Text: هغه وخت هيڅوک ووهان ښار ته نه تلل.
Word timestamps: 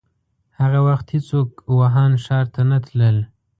هغه 0.59 0.79
وخت 0.87 1.07
هيڅوک 1.15 1.49
ووهان 1.71 2.11
ښار 2.25 2.45
ته 2.53 2.61
نه 2.69 2.77
تلل. 2.85 3.17